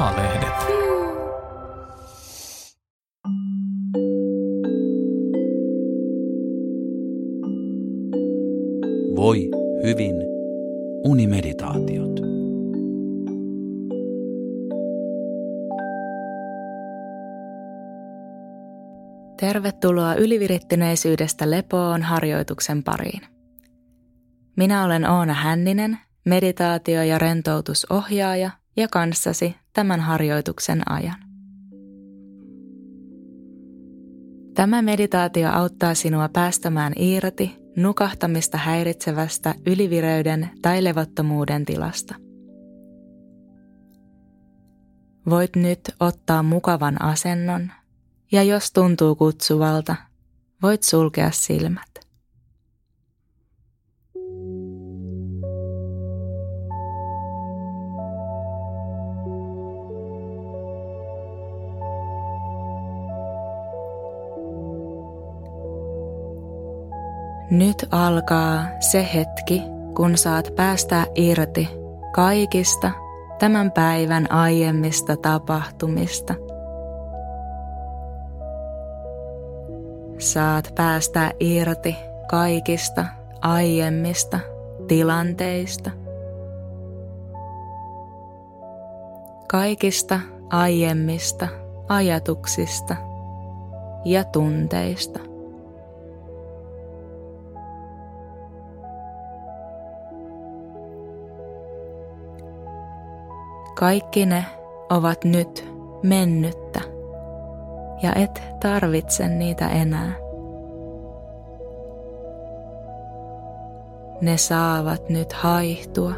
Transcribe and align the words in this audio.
A-lehdet. 0.00 0.54
Voi 9.16 9.48
hyvin 9.82 10.14
unimeditaatiot. 11.04 12.10
Tervetuloa 19.40 20.14
ylivirittyneisyydestä 20.14 21.50
lepoon 21.50 22.02
harjoituksen 22.02 22.82
pariin. 22.82 23.20
Minä 24.56 24.84
olen 24.84 25.10
Oona 25.10 25.34
Hänninen, 25.34 25.98
meditaatio- 26.24 27.02
ja 27.02 27.18
rentoutusohjaaja 27.18 28.50
ja 28.76 28.88
kanssasi 28.88 29.59
tämän 29.72 30.00
harjoituksen 30.00 30.90
ajan. 30.90 31.16
Tämä 34.54 34.82
meditaatio 34.82 35.50
auttaa 35.50 35.94
sinua 35.94 36.28
päästämään 36.28 36.92
irti 36.96 37.56
nukahtamista 37.76 38.58
häiritsevästä 38.58 39.54
ylivireyden 39.66 40.50
tai 40.62 40.84
levottomuuden 40.84 41.64
tilasta. 41.64 42.14
Voit 45.30 45.56
nyt 45.56 45.80
ottaa 46.00 46.42
mukavan 46.42 47.02
asennon 47.02 47.72
ja 48.32 48.42
jos 48.42 48.72
tuntuu 48.72 49.14
kutsuvalta, 49.14 49.96
voit 50.62 50.82
sulkea 50.82 51.30
silmät. 51.30 51.89
Nyt 67.50 67.86
alkaa 67.90 68.64
se 68.80 69.08
hetki, 69.14 69.62
kun 69.96 70.16
saat 70.16 70.52
päästää 70.56 71.06
irti 71.14 71.68
kaikista 72.12 72.90
tämän 73.38 73.72
päivän 73.72 74.32
aiemmista 74.32 75.16
tapahtumista. 75.16 76.34
Saat 80.18 80.72
päästää 80.74 81.30
irti 81.40 81.96
kaikista 82.30 83.04
aiemmista 83.40 84.40
tilanteista. 84.88 85.90
Kaikista 89.48 90.20
aiemmista 90.50 91.48
ajatuksista 91.88 92.96
ja 94.04 94.24
tunteista. 94.24 95.29
Kaikki 103.80 104.26
ne 104.26 104.44
ovat 104.90 105.24
nyt 105.24 105.68
mennyttä 106.02 106.80
ja 108.02 108.12
et 108.14 108.42
tarvitse 108.60 109.28
niitä 109.28 109.68
enää. 109.68 110.12
Ne 114.20 114.36
saavat 114.36 115.08
nyt 115.08 115.32
haihtua, 115.32 116.12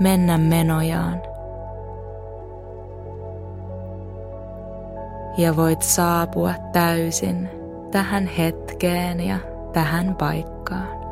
mennä 0.00 0.38
menojaan. 0.38 1.22
Ja 5.36 5.56
voit 5.56 5.82
saapua 5.82 6.54
täysin 6.72 7.48
tähän 7.90 8.26
hetkeen 8.26 9.20
ja 9.20 9.38
tähän 9.72 10.16
paikkaan. 10.16 11.07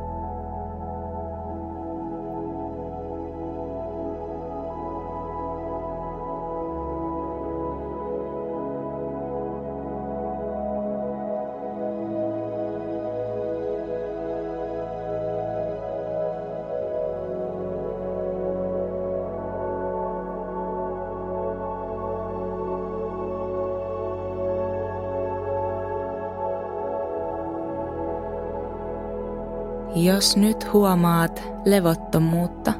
Jos 29.96 30.36
nyt 30.36 30.72
huomaat 30.72 31.42
levottomuutta, 31.64 32.72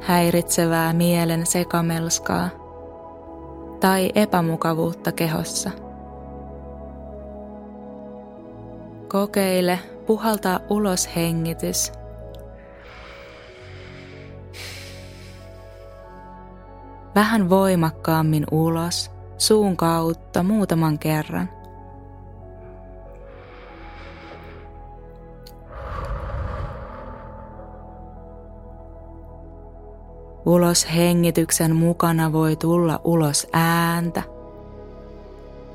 häiritsevää 0.00 0.92
mielen 0.92 1.46
sekamelskaa 1.46 2.48
tai 3.80 4.12
epämukavuutta 4.14 5.12
kehossa, 5.12 5.70
kokeile 9.08 9.78
puhaltaa 10.06 10.60
ulos 10.70 11.16
hengitys 11.16 11.92
vähän 17.14 17.50
voimakkaammin 17.50 18.44
ulos 18.50 19.10
suun 19.38 19.76
kautta 19.76 20.42
muutaman 20.42 20.98
kerran. 20.98 21.57
Ulos 30.48 30.94
hengityksen 30.94 31.76
mukana 31.76 32.32
voi 32.32 32.56
tulla 32.56 33.00
ulos 33.04 33.46
ääntä 33.52 34.22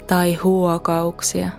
tai 0.08 0.36
huokauksia. 0.36 1.50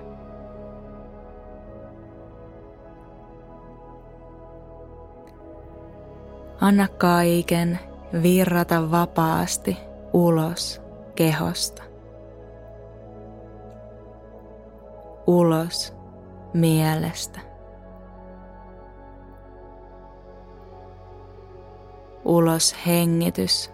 Anna 6.61 6.89
kaiken 6.89 7.79
virrata 8.23 8.91
vapaasti 8.91 9.77
ulos 10.13 10.83
kehosta. 11.15 11.83
Ulos 15.27 15.95
mielestä. 16.53 17.54
Ulos 22.25 22.77
hengitys 22.87 23.73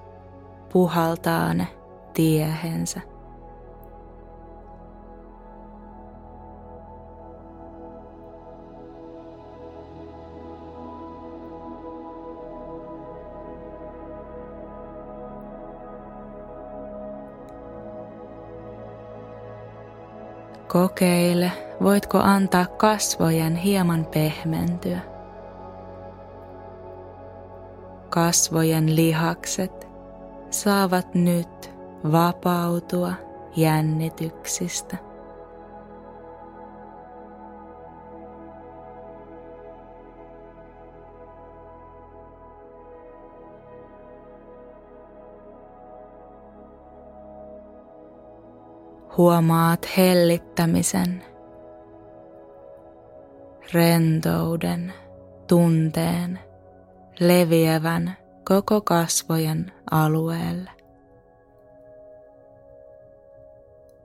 puhaltaa 0.72 1.54
ne 1.54 1.66
tiehensä. 2.14 3.00
Kokeile, 20.68 21.52
voitko 21.82 22.18
antaa 22.18 22.66
kasvojen 22.66 23.56
hieman 23.56 24.06
pehmentyä 24.06 25.00
kasvojen 28.10 28.96
lihakset 28.96 29.88
saavat 30.50 31.14
nyt 31.14 31.74
vapautua 32.12 33.12
jännityksistä. 33.56 34.96
Huomaat 49.16 49.86
hellittämisen, 49.96 51.24
rentouden, 53.72 54.92
tunteen– 55.48 56.38
leviävän 57.20 58.16
koko 58.44 58.80
kasvojen 58.80 59.72
alueelle. 59.90 60.70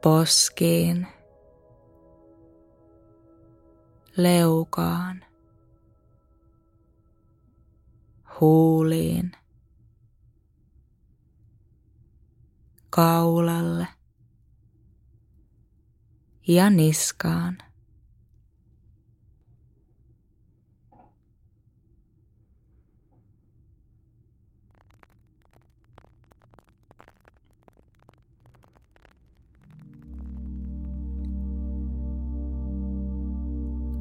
Poskiin, 0.03 1.07
leukaan, 4.17 5.25
huuliin, 8.39 9.31
kaulalle 12.89 13.88
ja 16.47 16.69
niskaan. 16.69 17.57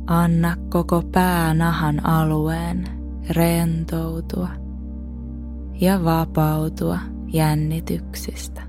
Anna 0.06 0.56
koko 0.68 1.02
päänahan 1.12 2.06
alueen 2.06 2.88
rentoutua 3.30 4.48
ja 5.80 6.04
vapautua 6.04 6.98
jännityksistä. 7.26 8.62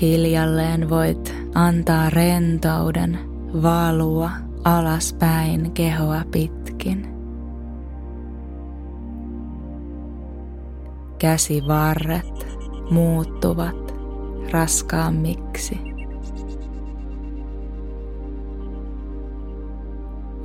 Hiljalleen 0.00 0.90
voit 0.90 1.34
antaa 1.54 2.10
rentouden 2.10 3.18
valua 3.62 4.30
alaspäin 4.64 5.72
kehoa 5.72 6.22
pitkin. 6.32 7.14
Käsivarret 11.18 12.46
muuttuvat 12.90 13.94
raskaammiksi. 14.50 15.78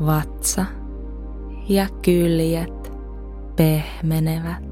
Vatsa 0.06 0.66
ja 1.70 1.88
kyljet 2.02 2.94
pehmenevät. 3.56 4.69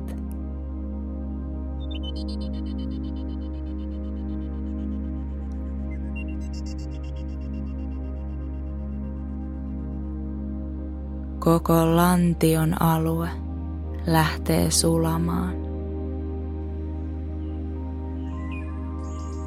Koko 11.47 11.95
lantion 11.95 12.81
alue 12.81 13.29
lähtee 14.07 14.71
sulamaan. 14.71 15.53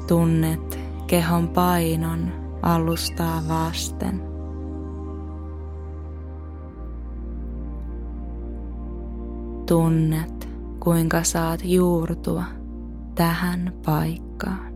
Tunnet 0.07 0.79
kehon 1.07 1.47
painon 1.47 2.31
alustaa 2.61 3.43
vasten. 3.47 4.21
Tunnet, 9.65 10.49
kuinka 10.79 11.23
saat 11.23 11.59
juurtua 11.63 12.43
tähän 13.15 13.73
paikkaan. 13.85 14.70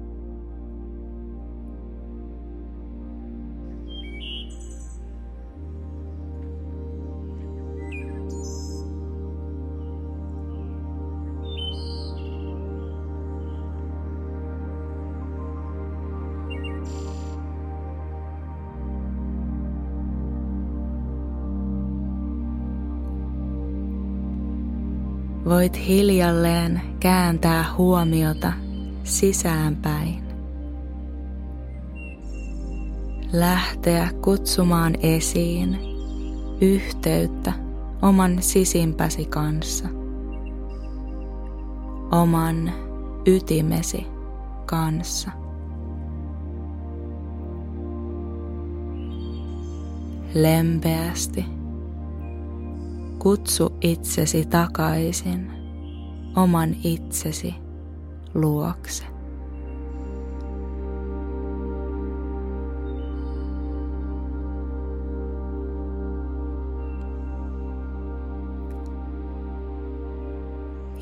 Voit 25.45 25.87
hiljalleen 25.87 26.81
kääntää 26.99 27.65
huomiota 27.77 28.53
sisäänpäin. 29.03 30.23
Lähteä 33.33 34.09
kutsumaan 34.21 34.95
esiin 35.01 35.79
yhteyttä 36.61 37.53
oman 38.01 38.41
sisimpäsi 38.41 39.25
kanssa, 39.25 39.89
oman 42.11 42.71
ytimesi 43.25 44.07
kanssa. 44.65 45.31
Lempeästi 50.33 51.54
Kutsu 53.25 53.77
itsesi 53.81 54.45
takaisin 54.45 55.51
oman 56.35 56.75
itsesi 56.83 57.55
luokse. 58.33 59.05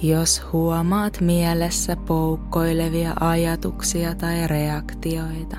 Jos 0.01 0.43
huomaat 0.53 1.21
mielessä 1.21 1.95
poukkoilevia 1.95 3.13
ajatuksia 3.19 4.15
tai 4.15 4.47
reaktioita, 4.47 5.57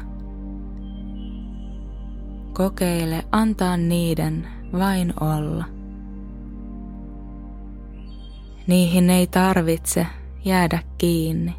kokeile 2.52 3.24
antaa 3.32 3.76
niiden 3.76 4.48
vain 4.72 5.14
olla. 5.20 5.83
Niihin 8.66 9.10
ei 9.10 9.26
tarvitse 9.26 10.06
jäädä 10.44 10.82
kiinni. 10.98 11.56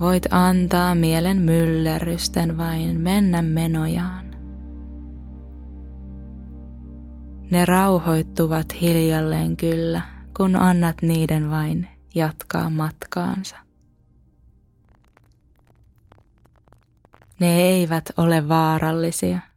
Voit 0.00 0.26
antaa 0.30 0.94
mielen 0.94 1.42
myllerrysten 1.42 2.58
vain 2.58 3.00
mennä 3.00 3.42
menojaan. 3.42 4.24
Ne 7.50 7.64
rauhoittuvat 7.64 8.80
hiljalleen 8.80 9.56
kyllä, 9.56 10.02
kun 10.36 10.56
annat 10.56 10.96
niiden 11.02 11.50
vain 11.50 11.88
jatkaa 12.14 12.70
matkaansa. 12.70 13.56
Ne 17.40 17.56
eivät 17.56 18.10
ole 18.16 18.48
vaarallisia– 18.48 19.38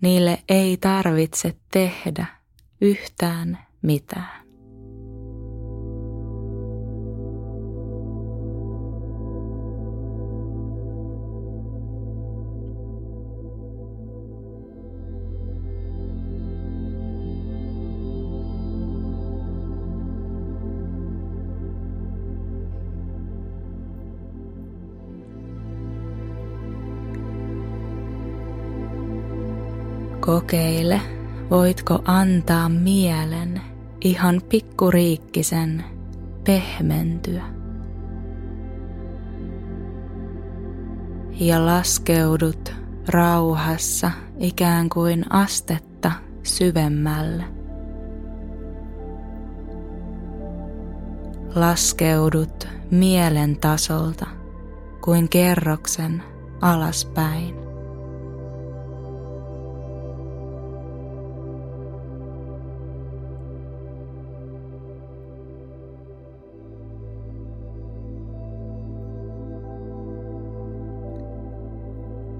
Niille 0.00 0.42
ei 0.48 0.76
tarvitse 0.76 1.54
tehdä 1.70 2.26
yhtään 2.80 3.58
mitään. 3.82 4.47
Kokeile, 30.28 31.00
voitko 31.50 32.02
antaa 32.04 32.68
mielen 32.68 33.60
ihan 34.00 34.42
pikkuriikkisen 34.48 35.84
pehmentyä. 36.44 37.42
Ja 41.32 41.66
laskeudut 41.66 42.74
rauhassa 43.08 44.10
ikään 44.38 44.88
kuin 44.88 45.32
astetta 45.32 46.12
syvemmälle. 46.42 47.44
Laskeudut 51.54 52.68
mielen 52.90 53.56
tasolta 53.56 54.26
kuin 55.04 55.28
kerroksen 55.28 56.22
alaspäin. 56.60 57.57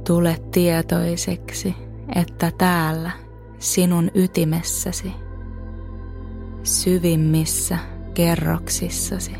Tule 0.09 0.41
tietoiseksi, 0.51 1.75
että 2.15 2.53
täällä 2.59 3.11
sinun 3.59 4.11
ytimessäsi, 4.15 5.13
syvimmissä 6.63 7.79
kerroksissasi 8.15 9.33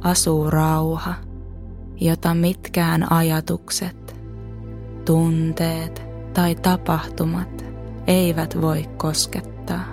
asuu 0.00 0.50
rauha, 0.50 1.14
jota 2.00 2.34
mitkään 2.34 3.12
ajatukset, 3.12 4.16
tunteet 5.04 6.02
tai 6.34 6.54
tapahtumat 6.54 7.64
eivät 8.06 8.60
voi 8.62 8.84
koskettaa. 8.96 9.84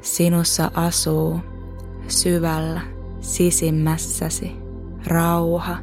Sinussa 0.00 0.70
asuu 0.74 1.40
syvällä 2.08 2.80
sisimmässäsi 3.20 4.69
rauha, 5.06 5.78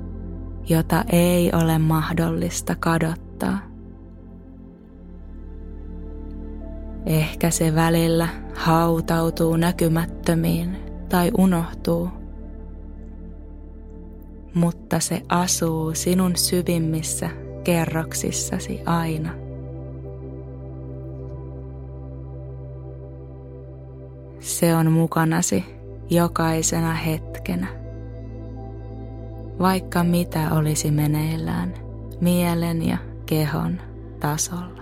jota 0.70 1.04
ei 1.12 1.52
ole 1.54 1.78
mahdollista 1.78 2.76
kadottaa. 2.80 3.60
Ehkä 7.06 7.50
se 7.50 7.76
välillä 7.76 8.28
hautautuu 8.56 9.58
näkymättömiin 9.58 10.78
tai 11.10 11.32
unohtuu, 11.38 12.10
mutta 14.54 15.00
se 15.00 15.22
asuu 15.30 15.94
sinun 15.94 16.36
syvimmissä 16.36 17.30
kerroksissasi 17.64 18.82
aina. 18.86 19.34
Se 24.40 24.76
on 24.76 24.92
mukanasi 24.92 25.66
jokaisena 26.10 26.94
hetkenä. 26.94 27.77
Vaikka 29.60 30.04
mitä 30.04 30.52
olisi 30.52 30.92
meneillään 30.92 31.74
mielen 32.22 32.88
ja 32.88 32.98
kehon 33.26 33.82
tasolla. 34.20 34.78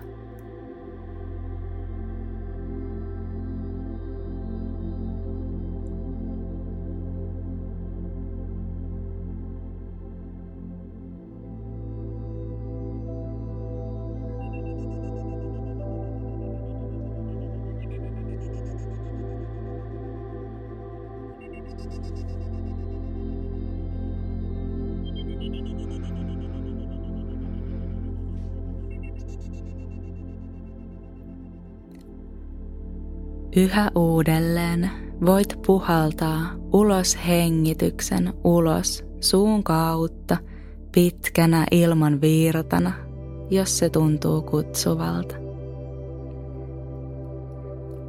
Yhä 33.56 33.92
uudelleen 33.96 34.90
voit 35.26 35.60
puhaltaa 35.68 36.42
ulos 36.74 37.18
hengityksen 37.28 38.34
ulos 38.44 39.06
suun 39.22 39.64
kautta 39.64 40.38
pitkänä 40.92 41.66
ilman 41.72 42.22
virtana, 42.22 42.92
jos 43.50 43.78
se 43.78 43.90
tuntuu 43.90 44.42
kutsuvalta. 44.42 45.36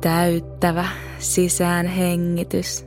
Täyttävä 0.01 0.85
sisään 1.19 1.87
hengitys 1.87 2.87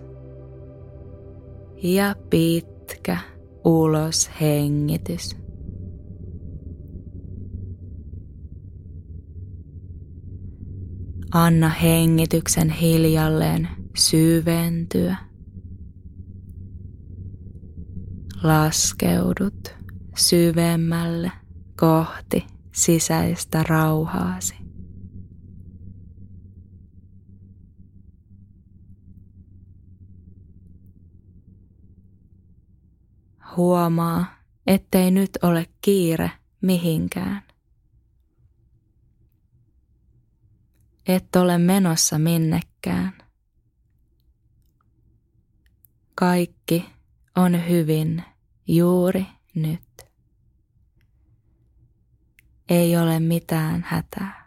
ja 1.83 2.15
pitkä 2.29 3.17
ulos 3.65 4.29
hengitys. 4.41 5.48
Anna 11.31 11.69
hengityksen 11.69 12.69
hiljalleen 12.69 13.69
syventyä. 13.95 15.15
Laskeudut 18.43 19.75
syvemmälle 20.15 21.31
kohti 21.79 22.47
sisäistä 22.71 23.63
rauhaasi. 23.63 24.55
Huomaa, 33.55 34.25
ettei 34.67 35.11
nyt 35.11 35.29
ole 35.41 35.65
kiire 35.81 36.31
mihinkään. 36.61 37.48
Et 41.09 41.35
ole 41.35 41.57
menossa 41.57 42.19
minnekään. 42.19 43.13
Kaikki 46.15 46.89
on 47.35 47.69
hyvin 47.69 48.23
juuri 48.67 49.25
nyt. 49.55 50.05
Ei 52.69 52.97
ole 52.97 53.19
mitään 53.19 53.85
hätää. 53.87 54.38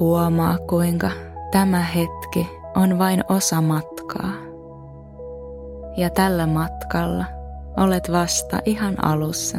Huomaa 0.00 0.58
kuinka 0.58 1.10
tämä 1.50 1.80
hetki 1.82 2.48
on 2.76 2.98
vain 2.98 3.24
osa 3.28 3.60
matkaa. 3.60 4.32
Ja 5.96 6.10
tällä 6.10 6.46
matkalla 6.46 7.24
olet 7.76 8.12
vasta 8.12 8.58
ihan 8.64 9.04
alussa. 9.04 9.58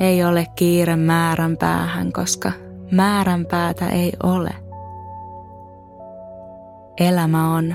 Ei 0.00 0.24
ole 0.24 0.46
kiire 0.54 0.96
määrän 0.96 1.56
päähän, 1.56 2.12
koska 2.12 2.52
määrän 2.90 3.46
päätä 3.46 3.88
ei 3.88 4.12
ole. 4.22 4.50
Elämä 7.00 7.54
on 7.54 7.74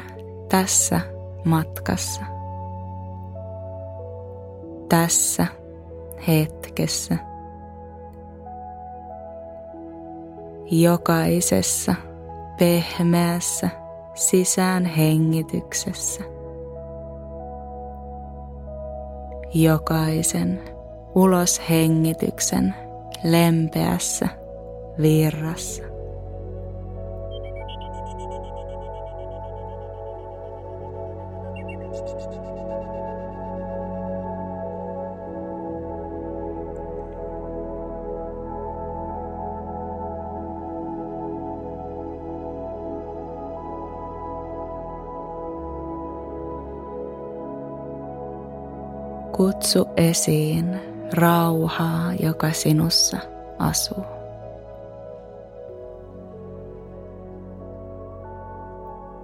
tässä 0.50 1.02
matkassa. 1.46 2.22
Tässä 4.90 5.48
hetkessä. 6.28 7.33
Jokaisessa 10.72 11.96
pehmeässä 12.60 13.70
sisään 14.14 14.86
hengityksessä. 14.86 16.22
Jokaisen 19.54 20.62
ulos 21.16 21.62
hengityksen 21.70 22.76
lempeässä 23.24 24.28
virrassa. 25.02 25.93
Kutsu 49.36 49.86
esiin 49.98 50.80
rauhaa, 51.14 52.14
joka 52.20 52.52
sinussa 52.52 53.18
asuu. 53.60 54.04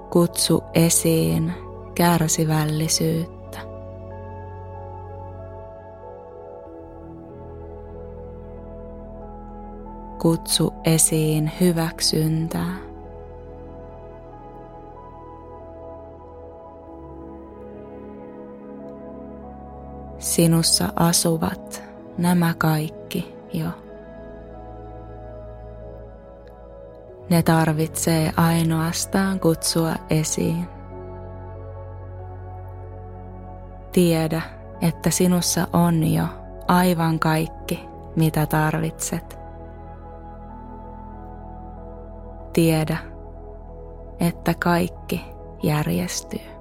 Kutsu 0.09 0.63
esiin 0.73 1.53
kärsivällisyyttä. 1.95 3.59
Kutsu 10.21 10.73
esiin 10.85 11.51
hyväksyntää. 11.59 12.88
Sinussa 20.19 20.93
asuvat 20.95 21.83
nämä 22.17 22.53
kaikki 22.57 23.35
jo. 23.53 23.69
Ne 27.29 27.43
tarvitsee 27.43 28.31
ainoastaan 28.37 29.39
kutsua 29.39 29.91
esiin. 30.09 30.67
Tiedä, 33.91 34.41
että 34.81 35.09
sinussa 35.09 35.67
on 35.73 36.13
jo 36.13 36.23
aivan 36.67 37.19
kaikki, 37.19 37.89
mitä 38.15 38.45
tarvitset. 38.45 39.39
Tiedä, 42.53 42.97
että 44.19 44.53
kaikki 44.59 45.25
järjestyy. 45.63 46.58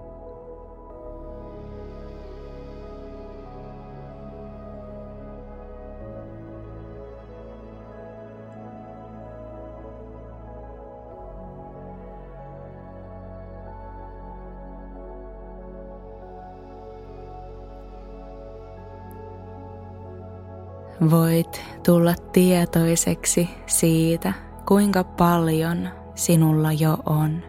Voit 21.10 21.62
tulla 21.86 22.14
tietoiseksi 22.32 23.48
siitä, 23.66 24.32
kuinka 24.66 25.04
paljon 25.04 25.88
sinulla 26.14 26.72
jo 26.72 26.98
on. 27.06 27.42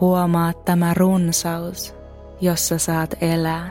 Huomaa 0.00 0.52
tämä 0.52 0.94
runsaus, 0.94 1.94
jossa 2.40 2.78
saat 2.78 3.14
elää. 3.20 3.70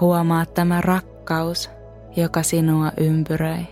Huomaa 0.00 0.46
tämä 0.46 0.80
rakkaus, 0.80 1.70
joka 2.16 2.42
sinua 2.42 2.92
ympyröi. 2.96 3.66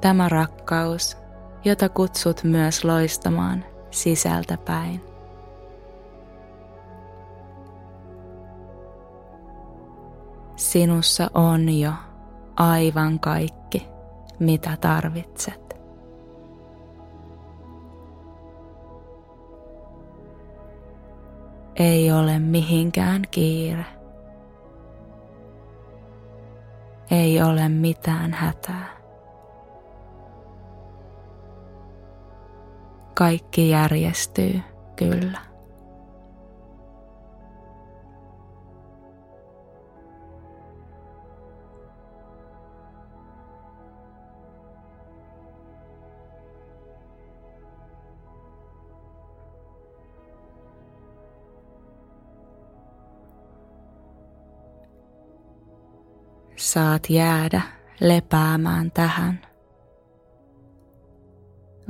Tämä 0.00 0.28
rakkaus, 0.28 1.16
jota 1.64 1.88
kutsut 1.88 2.44
myös 2.44 2.84
loistamaan 2.84 3.64
sisältä 3.90 4.58
päin. 4.64 5.13
Sinussa 10.56 11.30
on 11.34 11.78
jo 11.78 11.92
aivan 12.56 13.20
kaikki, 13.20 13.88
mitä 14.38 14.76
tarvitset. 14.80 15.76
Ei 21.76 22.12
ole 22.12 22.38
mihinkään 22.38 23.22
kiire. 23.30 23.84
Ei 27.10 27.42
ole 27.42 27.68
mitään 27.68 28.32
hätää. 28.32 28.86
Kaikki 33.14 33.68
järjestyy 33.68 34.60
kyllä. 34.96 35.53
Saat 56.72 57.10
jäädä 57.10 57.62
lepäämään 58.00 58.90
tähän. 58.90 59.46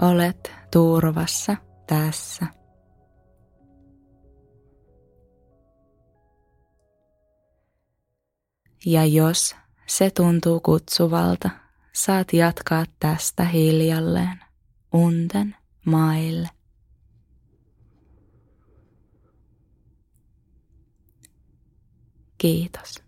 Olet 0.03 0.53
turvassa 0.73 1.57
tässä. 1.87 2.47
Ja 8.87 9.05
jos 9.07 9.57
se 9.87 10.11
tuntuu 10.11 10.61
kutsuvalta, 10.61 11.51
saat 11.93 12.33
jatkaa 12.33 12.85
tästä 13.01 13.45
hiljalleen 13.45 14.41
unten 14.93 15.57
maille. 15.85 16.49
Kiitos. 22.39 23.04